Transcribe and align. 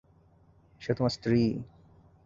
সে 0.81 0.91
তোমার 0.93 1.11
স্ত্রী! 1.11 1.41